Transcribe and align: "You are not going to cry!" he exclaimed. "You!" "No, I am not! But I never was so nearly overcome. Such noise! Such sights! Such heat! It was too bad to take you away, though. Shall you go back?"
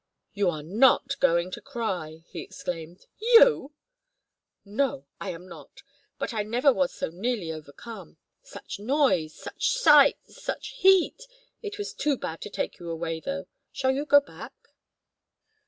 "You 0.33 0.49
are 0.49 0.63
not 0.63 1.19
going 1.19 1.51
to 1.51 1.61
cry!" 1.61 2.23
he 2.27 2.39
exclaimed. 2.41 3.05
"You!" 3.19 3.75
"No, 4.65 5.05
I 5.19 5.29
am 5.29 5.47
not! 5.47 5.83
But 6.17 6.33
I 6.33 6.41
never 6.41 6.73
was 6.73 6.91
so 6.91 7.11
nearly 7.11 7.51
overcome. 7.51 8.17
Such 8.41 8.79
noise! 8.79 9.35
Such 9.35 9.69
sights! 9.69 10.41
Such 10.41 10.69
heat! 10.77 11.27
It 11.61 11.77
was 11.77 11.93
too 11.93 12.17
bad 12.17 12.41
to 12.41 12.49
take 12.49 12.79
you 12.79 12.89
away, 12.89 13.19
though. 13.19 13.45
Shall 13.71 13.91
you 13.91 14.07
go 14.07 14.19
back?" 14.21 14.69